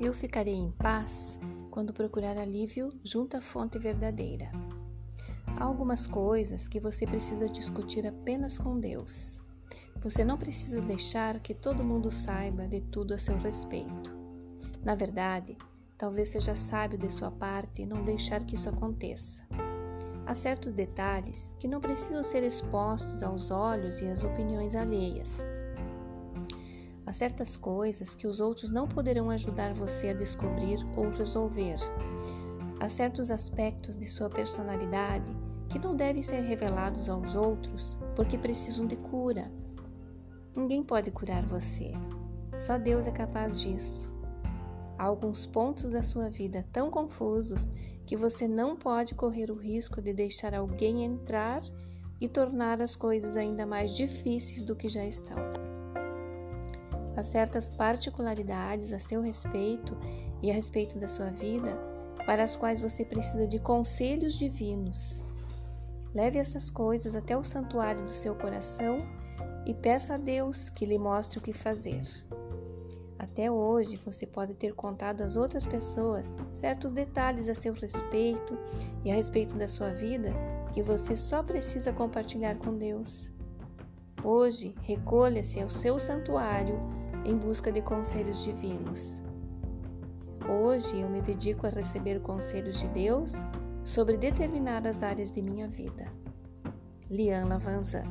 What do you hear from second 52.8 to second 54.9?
as coisas ainda mais difíceis do que